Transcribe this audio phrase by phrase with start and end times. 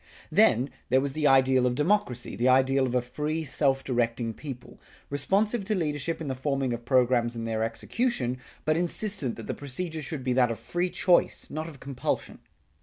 [0.31, 4.79] Then, there was the ideal of democracy, the ideal of a free self directing people,
[5.11, 9.53] responsive to leadership in the forming of programs and their execution, but insistent that the
[9.53, 12.39] procedure should be that of free choice, not of compulsion.